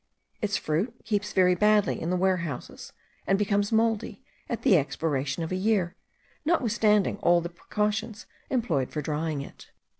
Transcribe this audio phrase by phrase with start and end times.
[0.41, 2.91] Its fruit keeps very badly in the warehouses,
[3.27, 5.95] and becomes mouldy at the expiration of a year,
[6.43, 9.69] notwithstanding all the precautions employed for drying it.